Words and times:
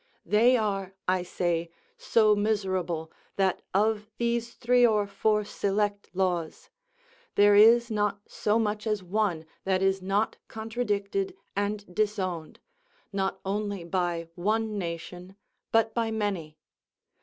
they 0.25 0.57
are, 0.57 0.95
I 1.07 1.21
say, 1.21 1.69
so 1.95 2.35
miserable, 2.35 3.11
that 3.35 3.61
of 3.71 4.09
these 4.17 4.55
three 4.55 4.83
or 4.83 5.05
four 5.05 5.45
select 5.45 6.09
laws, 6.15 6.71
there 7.35 7.53
is 7.53 7.91
not 7.91 8.19
so 8.27 8.57
much 8.57 8.87
as 8.87 9.03
one 9.03 9.45
that 9.63 9.83
is 9.83 10.01
not 10.01 10.37
contradicted 10.47 11.35
and 11.55 11.93
disowned, 11.93 12.59
not 13.13 13.39
only 13.45 13.83
by 13.83 14.27
one 14.33 14.79
nation, 14.79 15.35
but 15.71 15.93
by 15.93 16.09
many. 16.09 16.57